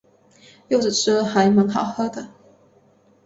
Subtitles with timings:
[0.69, 2.27] 柚子汁还蛮好喝的